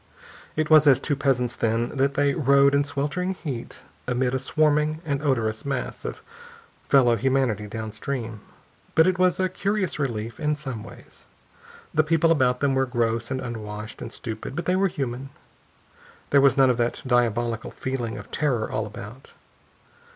It 0.55 0.71
was 0.71 0.87
as 0.87 0.99
two 0.99 1.15
peasants, 1.15 1.55
then, 1.55 1.89
that 1.89 2.15
they 2.15 2.33
rode 2.33 2.73
in 2.73 2.83
sweltering 2.83 3.35
heat 3.35 3.83
amid 4.07 4.33
a 4.33 4.39
swarming 4.39 4.99
and 5.05 5.21
odorous 5.21 5.63
mass 5.63 6.05
of 6.05 6.23
fellow 6.89 7.15
humanity 7.17 7.67
downstream. 7.67 8.41
But 8.95 9.05
it 9.05 9.19
was 9.19 9.39
a 9.39 9.47
curious 9.47 9.99
relief, 9.99 10.39
in 10.39 10.55
some 10.55 10.83
ways. 10.83 11.27
The 11.93 12.01
people 12.03 12.31
about 12.31 12.61
them 12.61 12.73
were 12.73 12.87
gross 12.87 13.29
and 13.29 13.39
unwashed 13.39 14.01
and 14.01 14.11
stupid, 14.11 14.55
but 14.55 14.65
they 14.65 14.75
were 14.75 14.87
human. 14.87 15.29
There 16.31 16.41
was 16.41 16.57
none 16.57 16.71
of 16.71 16.77
that 16.77 17.03
diabolical 17.05 17.69
feeling 17.69 18.17
of 18.17 18.31
terror 18.31 18.71
all 18.71 18.87
about. 18.87 19.33